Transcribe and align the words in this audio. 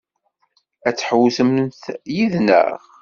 Ad 0.87 0.97
ḥewwsent 1.07 1.81
yid-neɣ? 2.15 2.79